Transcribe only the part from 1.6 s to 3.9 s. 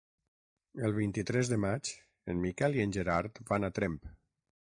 maig en Miquel i en Gerard van a